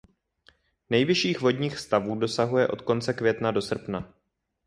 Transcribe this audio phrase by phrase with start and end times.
[0.89, 4.13] Nejvyšších vodních stavů dosahuje od konce května do srpna.